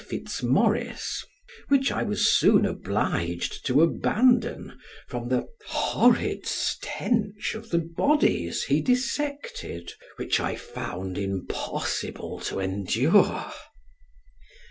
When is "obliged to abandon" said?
2.65-4.79